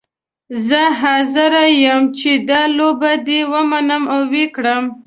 زه 0.67 0.81
حاضره 1.01 1.63
یم 1.83 2.01
چې 2.17 2.31
دا 2.49 2.61
لوبه 2.77 3.11
دې 3.25 3.39
ومنم 3.53 4.03
او 4.13 4.21
وکړم. 4.33 4.83